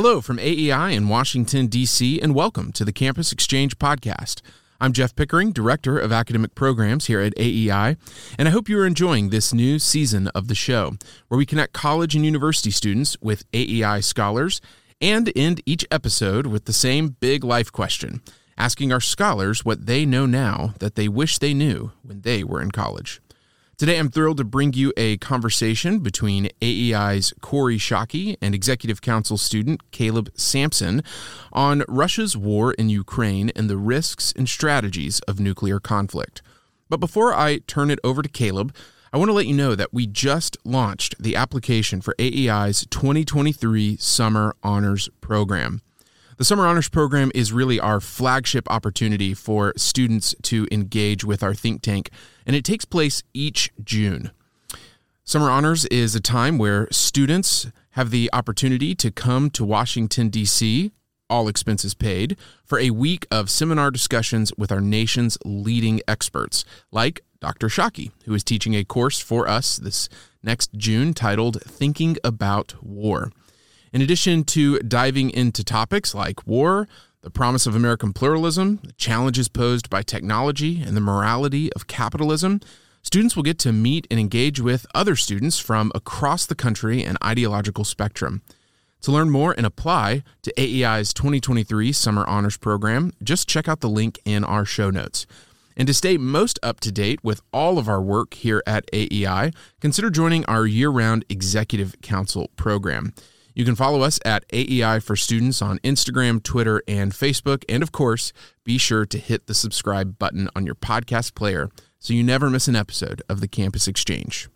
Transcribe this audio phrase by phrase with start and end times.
[0.00, 4.42] Hello from AEI in Washington, D.C., and welcome to the Campus Exchange Podcast.
[4.80, 7.96] I'm Jeff Pickering, Director of Academic Programs here at AEI,
[8.38, 10.92] and I hope you are enjoying this new season of the show,
[11.26, 14.60] where we connect college and university students with AEI scholars
[15.00, 18.22] and end each episode with the same big life question,
[18.56, 22.62] asking our scholars what they know now that they wish they knew when they were
[22.62, 23.20] in college.
[23.78, 29.38] Today, I'm thrilled to bring you a conversation between AEI's Kori Schake and Executive Council
[29.38, 31.00] student Caleb Sampson
[31.52, 36.42] on Russia's war in Ukraine and the risks and strategies of nuclear conflict.
[36.88, 38.74] But before I turn it over to Caleb,
[39.12, 43.96] I want to let you know that we just launched the application for AEI's 2023
[43.98, 45.82] Summer Honors Program.
[46.38, 51.52] The Summer Honors Program is really our flagship opportunity for students to engage with our
[51.52, 52.10] think tank,
[52.46, 54.30] and it takes place each June.
[55.24, 60.92] Summer Honors is a time where students have the opportunity to come to Washington, D.C.,
[61.28, 67.20] all expenses paid, for a week of seminar discussions with our nation's leading experts, like
[67.40, 67.66] Dr.
[67.66, 70.08] Schake, who is teaching a course for us this
[70.44, 73.32] next June titled Thinking About War.
[73.92, 76.88] In addition to diving into topics like war,
[77.22, 82.60] the promise of American pluralism, the challenges posed by technology, and the morality of capitalism,
[83.02, 87.16] students will get to meet and engage with other students from across the country and
[87.24, 88.42] ideological spectrum.
[89.02, 93.88] To learn more and apply to AEI's 2023 Summer Honors Program, just check out the
[93.88, 95.26] link in our show notes.
[95.76, 99.52] And to stay most up to date with all of our work here at AEI,
[99.80, 103.14] consider joining our year round Executive Council program.
[103.58, 107.64] You can follow us at AEI for Students on Instagram, Twitter, and Facebook.
[107.68, 112.14] And of course, be sure to hit the subscribe button on your podcast player so
[112.14, 114.48] you never miss an episode of the Campus Exchange.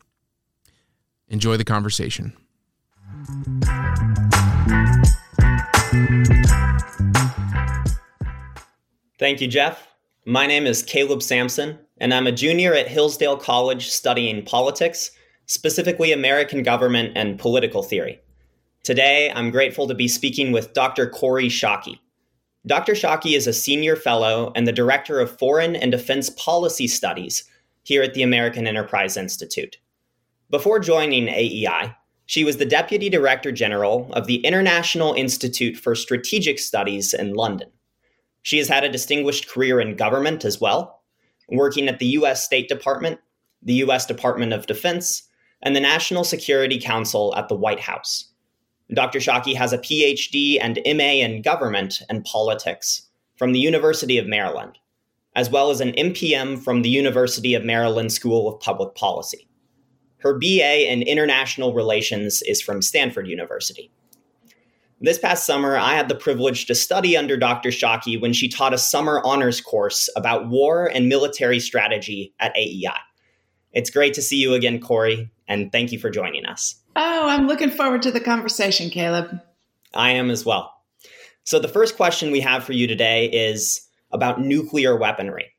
[1.27, 2.33] Enjoy the conversation.
[9.18, 9.89] Thank you, Jeff.
[10.27, 15.11] My name is Caleb Sampson, and I'm a junior at Hillsdale College studying politics,
[15.46, 18.20] specifically American government and political theory.
[18.83, 21.09] Today, I'm grateful to be speaking with Dr.
[21.09, 22.01] Kori Schake.
[22.67, 22.95] Dr.
[22.95, 27.45] Schake is a senior fellow and the director of foreign and defense policy studies
[27.85, 29.77] here at the American Enterprise Institute.
[30.51, 31.95] Before joining AEI,
[32.27, 37.71] she was the deputy director general of the International Institute for Strategic Studies in London.
[38.42, 41.05] She has had a distinguished career in government as well,
[41.48, 42.45] working at the U.S.
[42.45, 43.21] State Department,
[43.63, 44.07] the U.S.
[44.07, 45.23] Department of Defense,
[45.63, 48.32] and the National Security Council at the White House.
[48.95, 49.20] Dr.
[49.20, 54.79] Schake has a PhD and MA in government and politics from the University of Maryland,
[55.35, 59.48] as well as an MPM from the University of Maryland School of Public Policy.
[60.19, 63.91] Her BA in international relations is from Stanford University.
[65.01, 67.70] This past summer, I had the privilege to study under Dr.
[67.70, 73.01] Schake when she taught a summer honors course about war and military strategy at AEI.
[73.73, 76.82] It's great to see you again, Kori, and thank you for joining us.
[76.95, 79.41] Oh, I'm looking forward to the conversation, Caleb.
[79.95, 80.73] I am as well.
[81.45, 85.51] So, the first question we have for you today is about nuclear weaponry.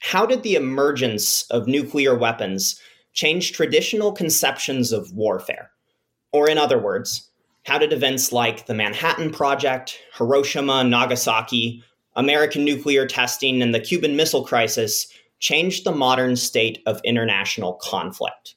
[0.00, 2.80] How did the emergence of nuclear weapons
[3.12, 5.70] change traditional conceptions of warfare?
[6.32, 7.30] Or, in other words,
[7.64, 11.82] how did events like the Manhattan Project, Hiroshima, Nagasaki,
[12.16, 15.06] American nuclear testing, and the Cuban Missile Crisis
[15.40, 18.54] change the modern state of international conflict?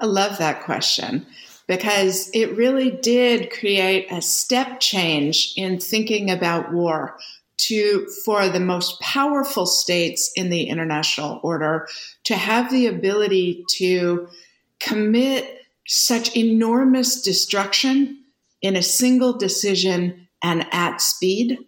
[0.00, 1.26] I love that question
[1.66, 7.18] because it really did create a step change in thinking about war
[7.58, 11.88] to for the most powerful states in the international order
[12.24, 14.28] to have the ability to
[14.78, 18.22] commit such enormous destruction
[18.62, 21.58] in a single decision and at speed.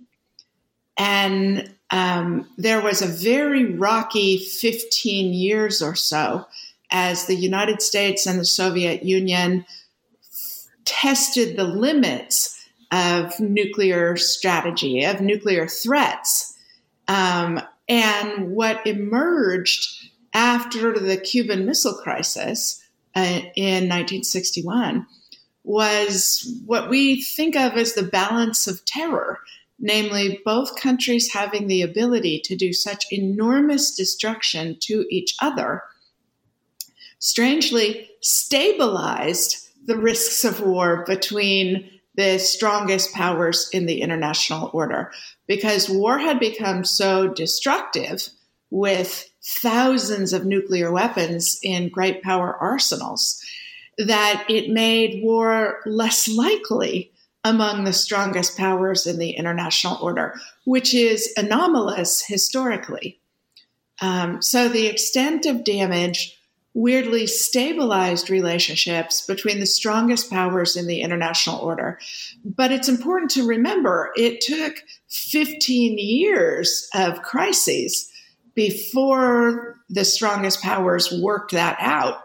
[0.97, 6.47] And um, there was a very rocky 15 years or so
[6.91, 9.65] as the United States and the Soviet Union
[10.85, 12.57] tested the limits
[12.91, 16.57] of nuclear strategy, of nuclear threats.
[17.07, 22.83] Um, and what emerged after the Cuban Missile Crisis
[23.15, 25.07] uh, in 1961
[25.65, 29.39] was what we think of as the balance of terror,
[29.79, 35.83] namely, both countries having the ability to do such enormous destruction to each other
[37.21, 45.11] strangely stabilized the risks of war between the strongest powers in the international order
[45.47, 48.29] because war had become so destructive
[48.71, 53.43] with thousands of nuclear weapons in great power arsenals
[53.99, 57.11] that it made war less likely
[57.45, 63.19] among the strongest powers in the international order, which is anomalous historically.
[64.03, 66.39] Um, so the extent of damage
[66.75, 71.99] weirdly stabilized relationships between the strongest powers in the international order.
[72.45, 74.77] But it's important to remember it took
[75.09, 78.11] 15 years of crises
[78.55, 82.19] before the strongest powers worked that out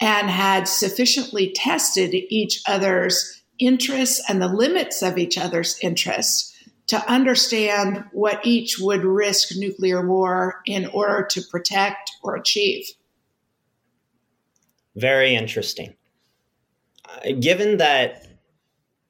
[0.00, 6.52] and had sufficiently tested each other's interests and the limits of each other's interests
[6.88, 12.86] to understand what each would risk nuclear war in order to protect or achieve.
[14.96, 15.94] Very interesting.
[17.04, 18.26] Uh, given that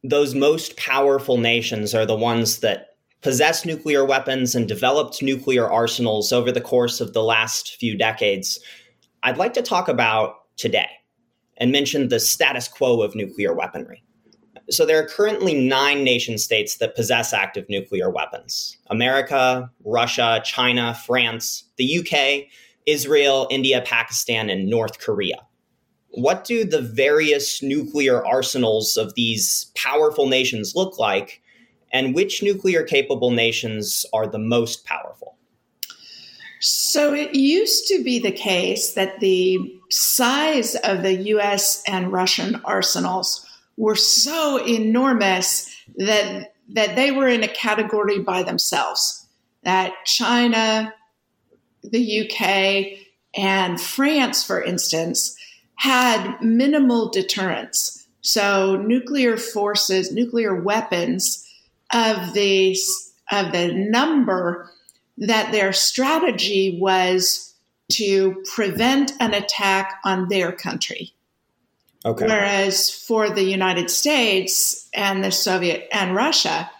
[0.02, 6.32] those most powerful nations are the ones that possess nuclear weapons and developed nuclear arsenals
[6.32, 8.60] over the course of the last few decades,
[9.22, 10.88] I'd like to talk about today
[11.56, 14.02] and mention the status quo of nuclear weaponry.
[14.70, 20.94] So, there are currently nine nation states that possess active nuclear weapons America, Russia, China,
[21.06, 22.48] France, the UK,
[22.86, 25.46] Israel, India, Pakistan, and North Korea
[26.16, 31.42] what do the various nuclear arsenals of these powerful nations look like?
[31.92, 35.36] And which nuclear capable nations are the most powerful?
[36.60, 42.60] So it used to be the case that the size of the US and Russian
[42.64, 43.46] arsenals
[43.76, 49.28] were so enormous that that they were in a category by themselves.
[49.64, 50.94] That China,
[51.82, 52.98] the UK,
[53.34, 55.36] and France, for instance,
[55.76, 58.06] had minimal deterrence.
[58.20, 61.46] So nuclear forces, nuclear weapons
[61.92, 62.76] of the
[63.30, 64.70] of the number
[65.18, 67.54] that their strategy was
[67.92, 71.12] to prevent an attack on their country.
[72.04, 72.26] Okay.
[72.26, 76.70] Whereas for the United States and the Soviet and Russia,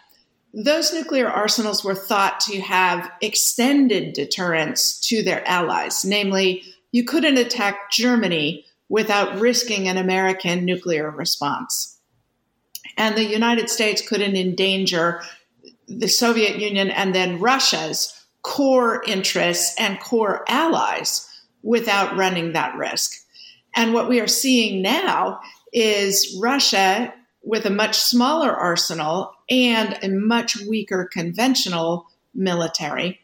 [0.53, 6.05] those nuclear arsenals were thought to have extended deterrence to their allies.
[6.05, 6.63] Namely,
[6.93, 11.99] you couldn't attack Germany without risking an American nuclear response.
[12.97, 15.23] And the United States couldn't endanger
[15.89, 21.29] the Soviet Union and then Russia's core interests and core allies
[21.63, 23.13] without running that risk.
[23.75, 25.41] And what we are seeing now
[25.73, 33.21] is Russia with a much smaller arsenal and a much weaker conventional military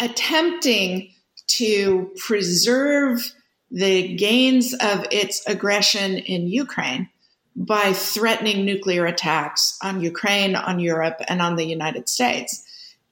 [0.00, 1.12] attempting
[1.46, 3.34] to preserve
[3.70, 7.08] the gains of its aggression in Ukraine
[7.54, 12.64] by threatening nuclear attacks on Ukraine, on Europe, and on the United States.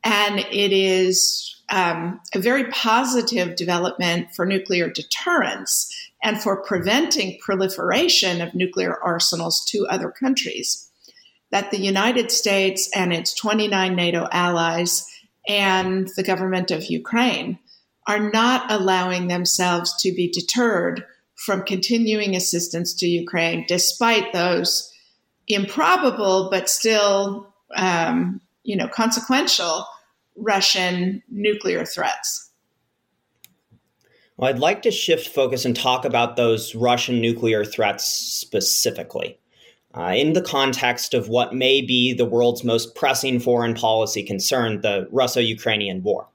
[0.04, 5.92] And it is um, a very positive development for nuclear deterrence
[6.22, 10.88] and for preventing proliferation of nuclear arsenals to other countries.
[11.50, 15.06] That the United States and its 29 NATO allies
[15.48, 17.58] and the government of Ukraine
[18.06, 21.04] are not allowing themselves to be deterred
[21.34, 24.92] from continuing assistance to Ukraine, despite those
[25.48, 29.86] improbable but still, um, you know, consequential
[30.36, 32.50] Russian nuclear threats.
[34.36, 39.38] Well, I'd like to shift focus and talk about those Russian nuclear threats specifically.
[39.94, 44.82] Uh, in the context of what may be the world's most pressing foreign policy concern,
[44.82, 46.28] the Russo Ukrainian war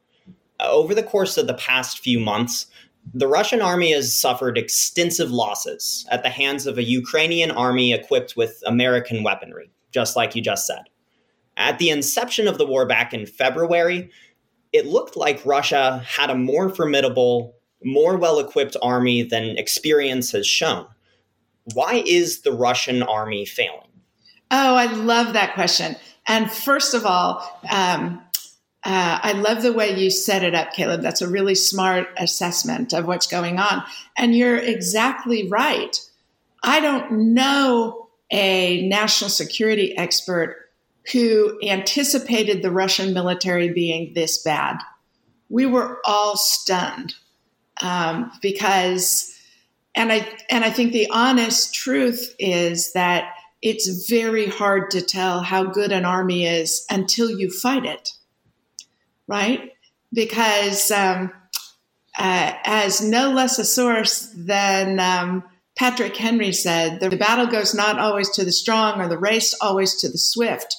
[0.61, 2.67] over the course of the past few months,
[3.13, 8.35] the Russian army has suffered extensive losses at the hands of a Ukrainian army equipped
[8.37, 10.83] with American weaponry, just like you just said.
[11.57, 14.09] At the inception of the war back in February,
[14.71, 20.47] it looked like Russia had a more formidable, more well equipped army than experience has
[20.47, 20.85] shown.
[21.73, 23.89] Why is the Russian army failing?
[24.51, 25.95] Oh, I love that question.
[26.27, 28.21] And first of all, um,
[28.83, 31.01] uh, I love the way you set it up, Caleb.
[31.01, 33.83] That's a really smart assessment of what's going on.
[34.17, 35.99] And you're exactly right.
[36.63, 40.69] I don't know a national security expert
[41.11, 44.77] who anticipated the Russian military being this bad.
[45.49, 47.13] We were all stunned
[47.83, 49.31] um, because,
[49.93, 55.41] and I and I think the honest truth is that it's very hard to tell
[55.41, 58.11] how good an army is until you fight it
[59.31, 59.71] right?
[60.11, 61.31] Because um,
[62.19, 65.43] uh, as no less a source than um,
[65.77, 69.95] Patrick Henry said, the battle goes not always to the strong or the race always
[70.01, 70.75] to the swift,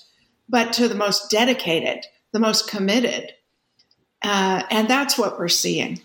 [0.51, 3.33] but to the most dedicated, the most committed.
[4.23, 6.01] Uh, and that's what we're seeing.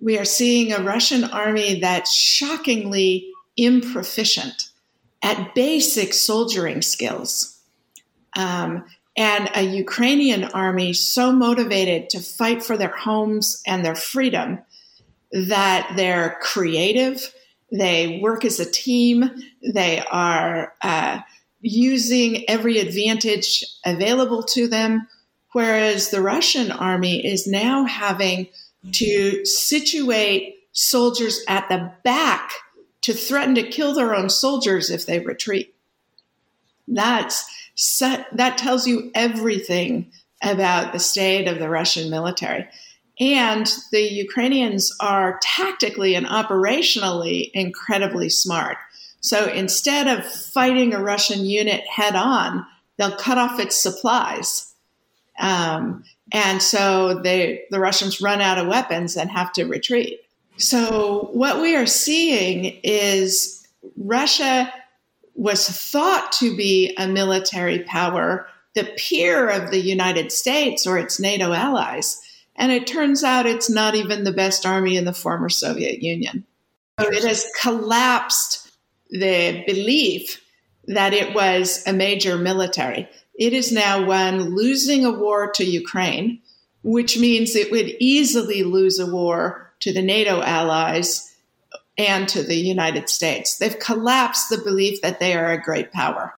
[0.00, 4.68] We are seeing a Russian army that's shockingly improficient
[5.22, 7.60] at basic soldiering skills.
[8.36, 8.84] um,
[9.20, 14.60] and a Ukrainian army so motivated to fight for their homes and their freedom
[15.30, 17.30] that they're creative,
[17.70, 19.30] they work as a team,
[19.74, 21.20] they are uh,
[21.60, 25.06] using every advantage available to them.
[25.52, 28.48] Whereas the Russian army is now having
[28.92, 32.52] to situate soldiers at the back
[33.02, 35.74] to threaten to kill their own soldiers if they retreat.
[36.90, 37.44] That's
[38.32, 42.66] that tells you everything about the state of the Russian military.
[43.18, 48.78] And the Ukrainians are tactically and operationally incredibly smart.
[49.20, 52.64] So instead of fighting a Russian unit head on,
[52.96, 54.72] they'll cut off its supplies.
[55.38, 60.20] Um, and so they, the Russians run out of weapons and have to retreat.
[60.56, 63.66] So what we are seeing is
[63.96, 64.72] Russia
[65.34, 71.20] was thought to be a military power, the peer of the United States or its
[71.20, 72.20] NATO allies.
[72.56, 76.44] And it turns out it's not even the best army in the former Soviet Union.
[76.98, 78.70] It has collapsed
[79.10, 80.42] the belief
[80.86, 83.08] that it was a major military.
[83.38, 86.42] It is now one losing a war to Ukraine,
[86.82, 91.29] which means it would easily lose a war to the NATO allies
[92.06, 93.58] and to the United States.
[93.58, 96.34] They've collapsed the belief that they are a great power.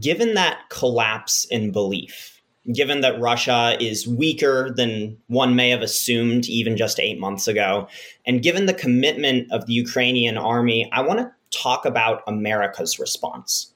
[0.00, 2.40] Given that collapse in belief,
[2.72, 7.88] given that Russia is weaker than one may have assumed even just eight months ago,
[8.26, 13.72] and given the commitment of the Ukrainian army, I want to talk about America's response.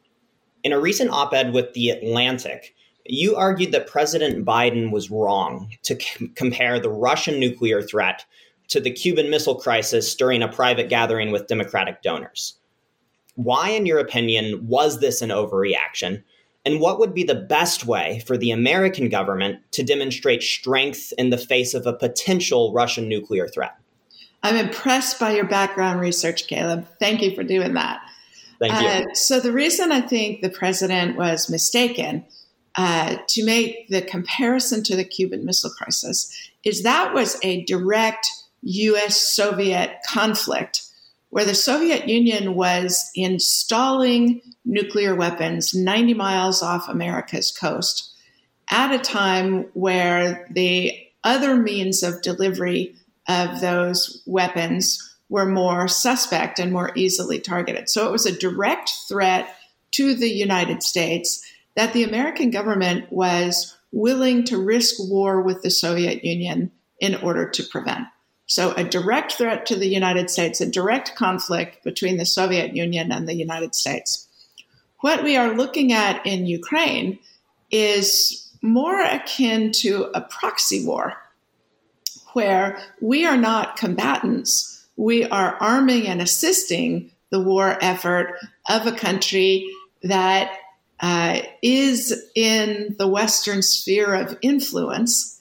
[0.64, 2.74] In a recent op ed with The Atlantic,
[3.06, 8.24] you argued that President Biden was wrong to c- compare the Russian nuclear threat
[8.70, 12.56] to the Cuban Missile Crisis during a private gathering with Democratic donors.
[13.34, 16.22] Why, in your opinion, was this an overreaction?
[16.64, 21.30] And what would be the best way for the American government to demonstrate strength in
[21.30, 23.76] the face of a potential Russian nuclear threat?
[24.42, 26.86] I'm impressed by your background research, Caleb.
[26.98, 28.00] Thank you for doing that.
[28.58, 29.10] Thank you.
[29.10, 32.26] Uh, so, the reason I think the president was mistaken
[32.76, 36.30] uh, to make the comparison to the Cuban Missile Crisis
[36.62, 38.26] is that was a direct
[38.62, 40.82] US Soviet conflict
[41.30, 48.12] where the Soviet Union was installing nuclear weapons 90 miles off America's coast
[48.68, 52.94] at a time where the other means of delivery
[53.28, 57.88] of those weapons were more suspect and more easily targeted.
[57.88, 59.54] So it was a direct threat
[59.92, 61.44] to the United States
[61.76, 67.48] that the American government was willing to risk war with the Soviet Union in order
[67.48, 68.06] to prevent.
[68.50, 73.12] So, a direct threat to the United States, a direct conflict between the Soviet Union
[73.12, 74.26] and the United States.
[75.02, 77.20] What we are looking at in Ukraine
[77.70, 81.14] is more akin to a proxy war,
[82.32, 84.84] where we are not combatants.
[84.96, 88.34] We are arming and assisting the war effort
[88.68, 90.56] of a country that
[90.98, 95.40] uh, is in the Western sphere of influence,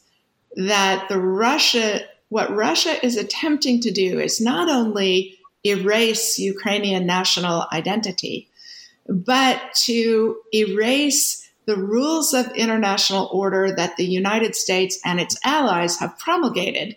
[0.56, 7.66] that the Russia what Russia is attempting to do is not only erase Ukrainian national
[7.74, 8.50] identity,
[9.08, 16.00] but to erase the rules of international order that the United States and its allies
[16.00, 16.96] have promulgated,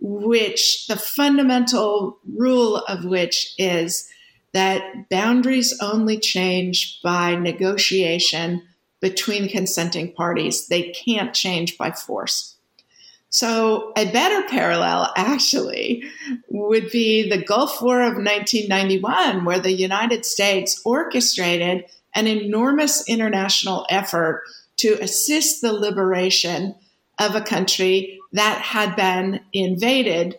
[0.00, 4.08] which the fundamental rule of which is
[4.52, 8.62] that boundaries only change by negotiation
[9.00, 10.68] between consenting parties.
[10.68, 12.56] They can't change by force.
[13.34, 16.04] So, a better parallel actually
[16.50, 23.86] would be the Gulf War of 1991, where the United States orchestrated an enormous international
[23.88, 24.42] effort
[24.76, 26.74] to assist the liberation
[27.18, 30.38] of a country that had been invaded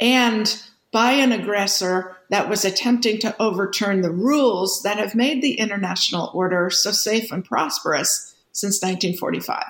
[0.00, 5.58] and by an aggressor that was attempting to overturn the rules that have made the
[5.58, 9.62] international order so safe and prosperous since 1945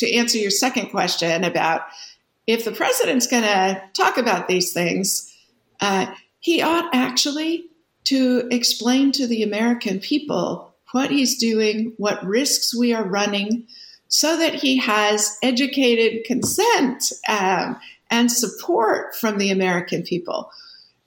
[0.00, 1.82] to answer your second question about
[2.46, 5.32] if the president's going to talk about these things,
[5.80, 7.66] uh, he ought actually
[8.04, 13.66] to explain to the American people what he's doing, what risks we are running,
[14.08, 17.78] so that he has educated consent um,
[18.10, 20.50] and support from the American people.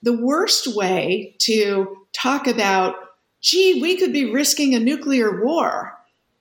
[0.04, 2.96] The worst way to talk about,
[3.42, 5.98] gee, we could be risking a nuclear war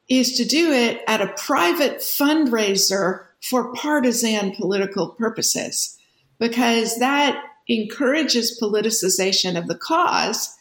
[0.09, 5.99] is to do it at a private fundraiser for partisan political purposes,
[6.39, 10.57] because that encourages politicization of the cause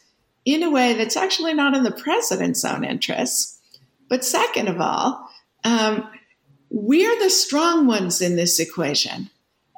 [0.46, 3.60] in a way that's actually not in the president's own interests,
[4.12, 5.26] But second of all,
[5.64, 6.06] um,
[6.70, 9.30] we're the strong ones in this equation.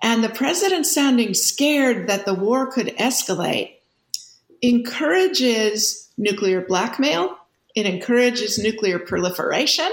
[0.02, 3.76] And the president sounding scared that the war could escalate
[4.64, 7.38] encourages nuclear blackmail,
[7.76, 9.90] it encourages nuclear proliferation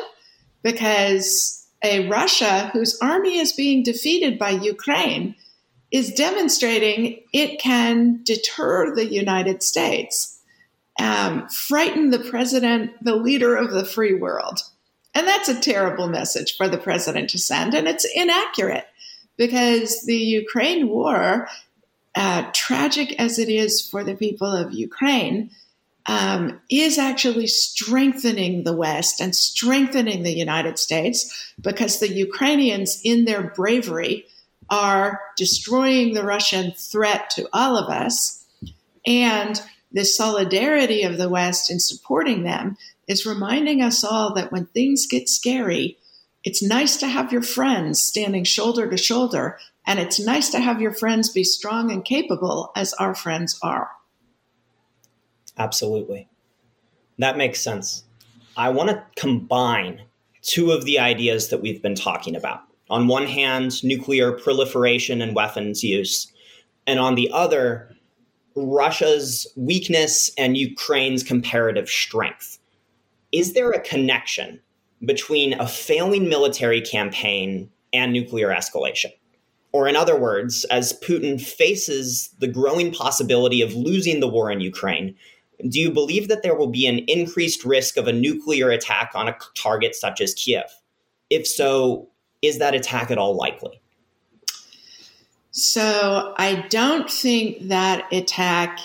[0.62, 5.34] because a Russia whose army is being defeated by Ukraine
[5.90, 10.40] is demonstrating it can deter the United States,
[11.00, 14.60] um, frighten the president, the leader of the free world.
[15.14, 18.86] And that's a terrible message for the president to send, and it's inaccurate
[19.36, 21.48] because the Ukraine war,
[22.14, 25.50] uh, tragic as it is for the people of Ukraine,
[26.06, 33.24] um, is actually strengthening the West and strengthening the United States because the Ukrainians, in
[33.24, 34.26] their bravery,
[34.68, 38.44] are destroying the Russian threat to all of us.
[39.06, 39.60] And
[39.92, 42.76] the solidarity of the West in supporting them
[43.08, 45.98] is reminding us all that when things get scary,
[46.44, 50.80] it's nice to have your friends standing shoulder to shoulder, and it's nice to have
[50.80, 53.90] your friends be strong and capable as our friends are.
[55.60, 56.26] Absolutely.
[57.18, 58.04] That makes sense.
[58.56, 60.00] I want to combine
[60.40, 62.62] two of the ideas that we've been talking about.
[62.88, 66.32] On one hand, nuclear proliferation and weapons use,
[66.86, 67.94] and on the other,
[68.56, 72.58] Russia's weakness and Ukraine's comparative strength.
[73.30, 74.60] Is there a connection
[75.04, 79.12] between a failing military campaign and nuclear escalation?
[79.72, 84.60] Or, in other words, as Putin faces the growing possibility of losing the war in
[84.60, 85.14] Ukraine,
[85.68, 89.28] do you believe that there will be an increased risk of a nuclear attack on
[89.28, 90.64] a target such as Kiev?
[91.28, 92.08] If so,
[92.42, 93.80] is that attack at all likely?
[95.52, 98.78] So I don't think that attack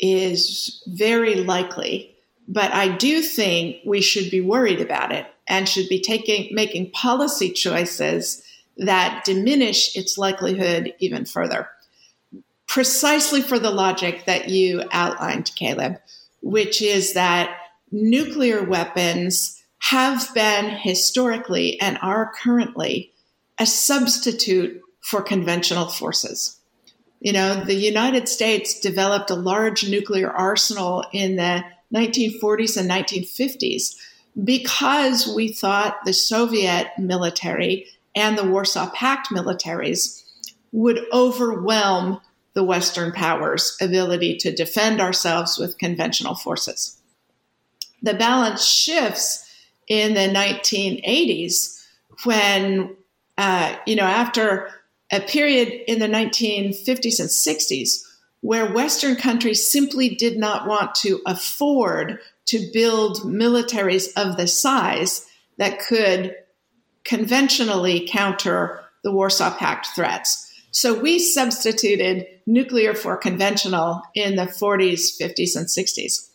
[0.00, 2.14] is very likely,
[2.46, 6.90] but I do think we should be worried about it and should be taking making
[6.90, 8.42] policy choices
[8.78, 11.68] that diminish its likelihood even further.
[12.68, 15.96] Precisely for the logic that you outlined, Caleb,
[16.42, 17.56] which is that
[17.90, 23.12] nuclear weapons have been historically and are currently
[23.58, 26.58] a substitute for conventional forces.
[27.20, 33.96] You know, the United States developed a large nuclear arsenal in the 1940s and 1950s
[34.44, 40.22] because we thought the Soviet military and the Warsaw Pact militaries
[40.70, 42.20] would overwhelm
[42.58, 46.98] the Western powers' ability to defend ourselves with conventional forces.
[48.02, 49.48] The balance shifts
[49.86, 51.80] in the 1980s
[52.24, 52.96] when,
[53.36, 54.70] uh, you know, after
[55.12, 58.02] a period in the 1950s and 60s
[58.40, 65.24] where Western countries simply did not want to afford to build militaries of the size
[65.58, 66.34] that could
[67.04, 70.47] conventionally counter the Warsaw Pact threats.
[70.70, 76.30] So we substituted nuclear for conventional in the 40s, 50s, and 60s.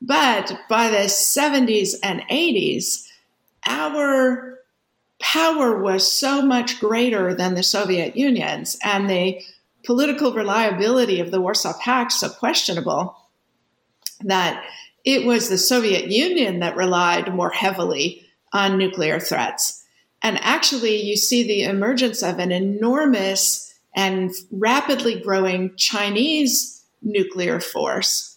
[0.00, 3.06] But by the 70s and 80s,
[3.66, 4.58] our
[5.20, 9.40] power was so much greater than the Soviet Union's, and the
[9.84, 13.16] political reliability of the Warsaw Pact so questionable
[14.20, 14.64] that
[15.04, 19.84] it was the Soviet Union that relied more heavily on nuclear threats.
[20.22, 28.36] And actually, you see the emergence of an enormous and rapidly growing Chinese nuclear force.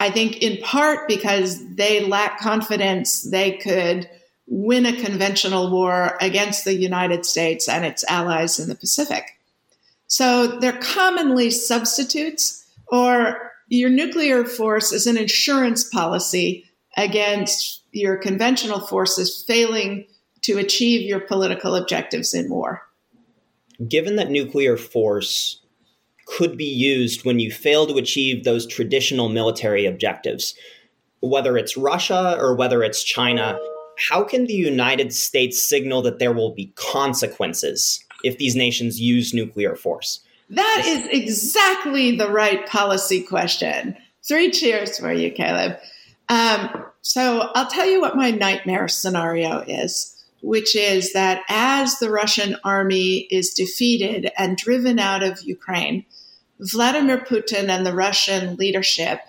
[0.00, 4.08] I think in part because they lack confidence they could
[4.48, 9.38] win a conventional war against the United States and its allies in the Pacific.
[10.08, 18.80] So they're commonly substitutes, or your nuclear force is an insurance policy against your conventional
[18.80, 20.06] forces failing
[20.42, 22.82] to achieve your political objectives in war.
[23.88, 25.60] Given that nuclear force
[26.26, 30.54] could be used when you fail to achieve those traditional military objectives,
[31.20, 33.58] whether it's Russia or whether it's China,
[34.08, 39.34] how can the United States signal that there will be consequences if these nations use
[39.34, 40.20] nuclear force?
[40.50, 43.96] That is exactly the right policy question.
[44.26, 45.76] Three cheers for you, Caleb.
[46.28, 52.10] Um, so I'll tell you what my nightmare scenario is, which is that as the
[52.10, 56.04] Russian army is defeated and driven out of Ukraine,
[56.60, 59.20] Vladimir Putin and the Russian leadership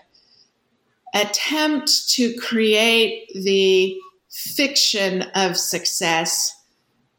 [1.13, 3.97] attempt to create the
[4.31, 6.59] fiction of success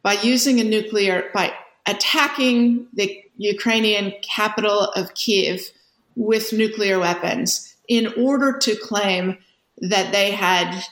[0.02, 1.52] by using a nuclear, by
[1.86, 5.70] attacking the Ukrainian capital of Kiev
[6.16, 9.38] with nuclear weapons in order to claim
[9.78, 10.84] that they had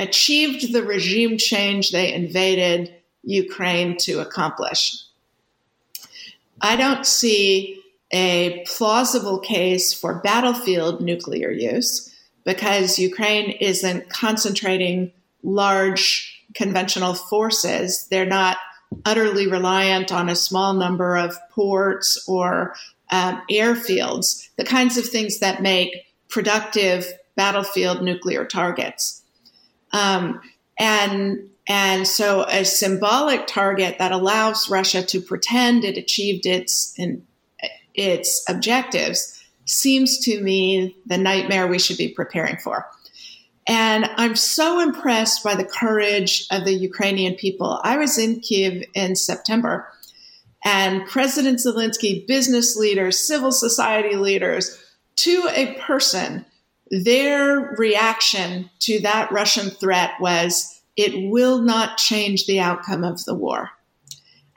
[0.00, 4.96] achieved the regime change they invaded Ukraine to accomplish.
[6.60, 7.82] I don't see
[8.12, 12.12] a plausible case for battlefield nuclear use
[12.44, 18.08] because Ukraine isn't concentrating large conventional forces.
[18.10, 18.56] They're not
[19.04, 22.74] utterly reliant on a small number of ports or
[23.10, 29.19] um, airfields, the kinds of things that make productive battlefield nuclear targets.
[29.92, 30.40] Um,
[30.78, 37.26] and and so a symbolic target that allows Russia to pretend it achieved its in,
[37.94, 42.86] its objectives seems to me the nightmare we should be preparing for.
[43.66, 47.80] And I'm so impressed by the courage of the Ukrainian people.
[47.84, 49.86] I was in Kiev in September,
[50.64, 54.76] and President Zelensky, business leaders, civil society leaders,
[55.16, 56.44] to a person,
[56.90, 63.34] their reaction to that Russian threat was it will not change the outcome of the
[63.34, 63.70] war.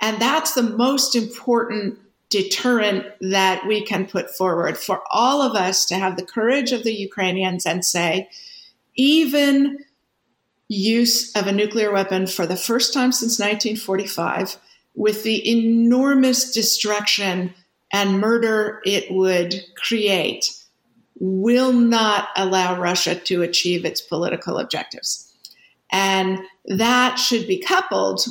[0.01, 5.85] And that's the most important deterrent that we can put forward for all of us
[5.85, 8.27] to have the courage of the Ukrainians and say,
[8.95, 9.77] even
[10.67, 14.57] use of a nuclear weapon for the first time since 1945,
[14.95, 17.53] with the enormous destruction
[17.91, 20.51] and murder it would create,
[21.19, 25.34] will not allow Russia to achieve its political objectives.
[25.91, 28.26] And that should be coupled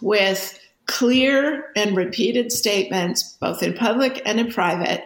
[0.00, 5.04] with clear and repeated statements, both in public and in private,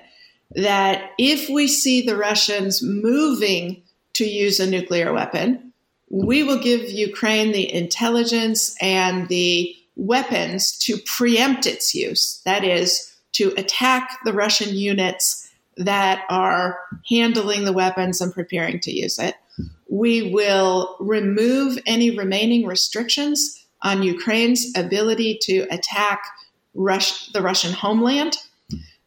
[0.52, 3.82] that if we see the Russians moving
[4.14, 5.72] to use a nuclear weapon.
[6.08, 12.40] We will give Ukraine the intelligence and the weapons to preempt its use.
[12.44, 15.43] That is, to attack the Russian units
[15.76, 19.34] that are handling the weapons and preparing to use it.
[19.88, 26.22] We will remove any remaining restrictions on Ukraine's ability to attack
[26.74, 28.36] Rus- the Russian homeland.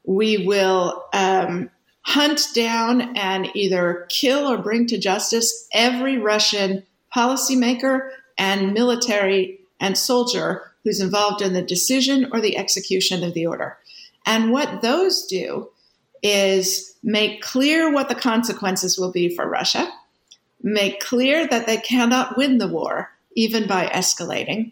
[0.06, 1.69] We will um,
[2.01, 9.97] hunt down and either kill or bring to justice every Russian policymaker and military and
[9.97, 13.77] soldier who's involved in the decision or the execution of the order.
[14.25, 15.69] And what those do
[16.23, 19.91] is make clear what the consequences will be for Russia,
[20.62, 24.71] make clear that they cannot win the war, even by escalating,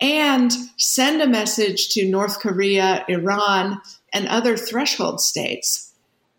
[0.00, 3.80] and send a message to North Korea, Iran,
[4.12, 5.92] and other threshold states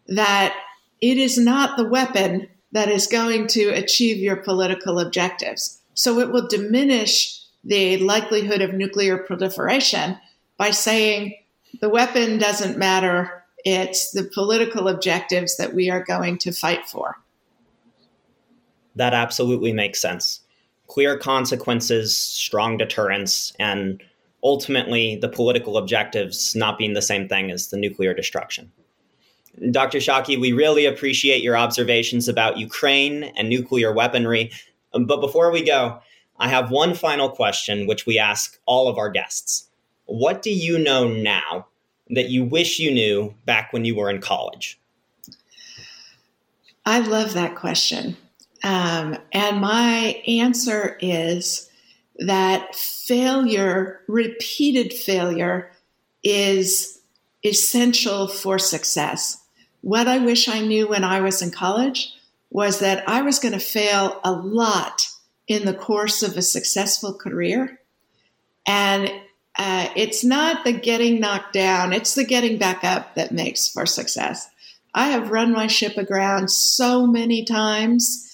[0.08, 0.56] that
[1.02, 5.82] it is not the weapon that is going to achieve your political objectives.
[5.94, 10.18] So it will diminish the likelihood of nuclear proliferation
[10.58, 11.36] by saying
[11.82, 17.18] the weapon doesn't matter, it's the political objectives that we are going to fight for.
[18.96, 20.40] That absolutely makes sense.
[20.88, 24.02] Clear consequences, strong deterrence, and
[24.44, 28.72] ultimately the political objectives not being the same thing as the nuclear destruction.
[29.72, 29.98] Dr.
[30.00, 34.52] Schake, we really appreciate your observations about Ukraine and nuclear weaponry.
[34.94, 36.00] Um, but before we go,
[36.38, 39.70] I have one final question, which we ask all of our guests.
[40.06, 41.68] What do you know now
[42.10, 44.80] that you wish you knew back when you were in college?
[46.86, 48.16] I love that question.
[48.64, 51.70] Um, and my answer is
[52.18, 55.72] that failure, repeated failure,
[56.24, 57.00] is
[57.44, 59.44] essential for success.
[59.82, 62.14] What I wish I knew when I was in college
[62.50, 65.08] was that I was going to fail a lot
[65.48, 67.80] in the course of a successful career.
[68.68, 69.12] And
[69.58, 73.86] uh, it's not the getting knocked down, it's the getting back up that makes for
[73.86, 74.50] success.
[74.94, 78.32] I have run my ship aground so many times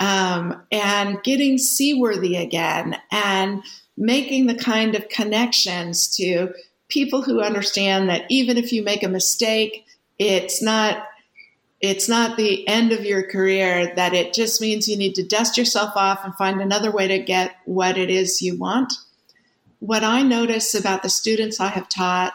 [0.00, 3.62] um, and getting seaworthy again and
[3.96, 6.52] making the kind of connections to
[6.88, 9.84] people who understand that even if you make a mistake,
[10.18, 11.06] it's not
[11.80, 15.58] it's not the end of your career that it just means you need to dust
[15.58, 18.92] yourself off and find another way to get what it is you want
[19.82, 22.32] what i notice about the students i have taught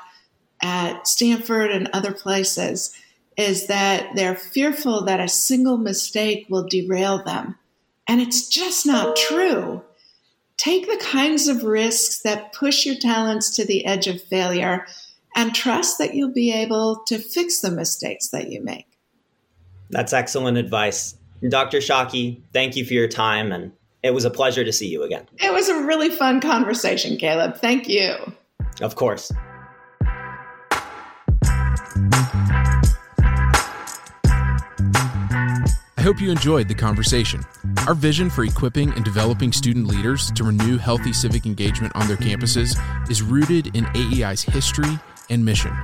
[0.62, 2.96] at stanford and other places
[3.38, 7.56] is that they're fearful that a single mistake will derail them
[8.08, 9.84] and it's just not true
[10.58, 14.86] take the kinds of risks that push your talents to the edge of failure
[15.38, 18.88] and trust that you'll be able to fix the mistakes that you make.
[19.92, 21.16] That's excellent advice.
[21.48, 21.78] Dr.
[21.78, 23.72] Schake, thank you for your time, and
[24.08, 25.28] it was a pleasure to see you again.
[25.38, 27.58] It was a really fun conversation, Caleb.
[27.58, 28.16] Thank you.
[28.82, 29.32] Of course.
[35.98, 37.44] I hope you enjoyed the conversation.
[37.86, 42.16] Our vision for equipping and developing student leaders to renew healthy civic engagement on their
[42.16, 44.98] campuses is rooted in AEI's history
[45.30, 45.76] and mission.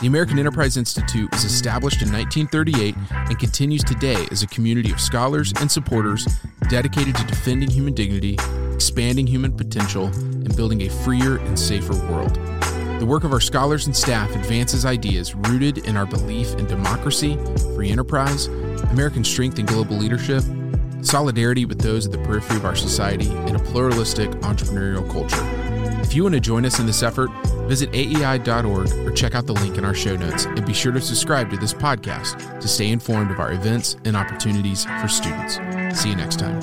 [0.00, 5.00] The American Enterprise Institute was established in 1938 and continues today as a community of
[5.00, 6.26] scholars and supporters
[6.68, 8.36] dedicated to defending human dignity,
[8.72, 12.34] expanding human potential, and building a freer and safer world.
[13.00, 17.36] The work of our scholars and staff advances ideas rooted in our belief in democracy,
[17.74, 18.46] free enterprise,
[18.90, 20.42] American strength and global leadership,
[21.02, 25.42] solidarity with those at the periphery of our society, and a pluralistic entrepreneurial culture.
[26.00, 27.30] If you want to join us in this effort,
[27.66, 31.00] visit aei.org or check out the link in our show notes and be sure to
[31.00, 35.58] subscribe to this podcast to stay informed of our events and opportunities for students.
[35.94, 36.60] See you next time.